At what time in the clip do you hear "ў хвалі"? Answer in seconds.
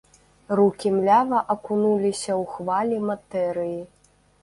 2.39-2.97